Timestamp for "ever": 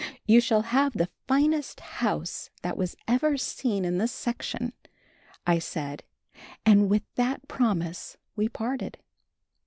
3.07-3.37